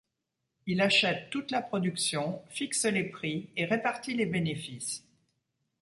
Il 0.65 0.81
achète 0.81 1.29
toute 1.29 1.51
la 1.51 1.61
production, 1.61 2.41
fixe 2.49 2.85
les 2.85 3.03
prix 3.03 3.51
et 3.55 3.65
répartit 3.65 4.15
les 4.15 4.25
bénéfices. 4.25 5.05